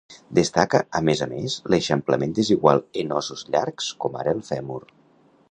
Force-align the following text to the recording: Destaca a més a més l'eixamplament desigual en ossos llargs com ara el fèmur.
Destaca 0.37 0.79
a 0.99 1.01
més 1.09 1.21
a 1.25 1.27
més 1.33 1.57
l'eixamplament 1.73 2.33
desigual 2.39 2.83
en 3.03 3.15
ossos 3.19 3.45
llargs 3.57 3.93
com 4.07 4.19
ara 4.25 4.35
el 4.39 4.43
fèmur. 4.51 4.83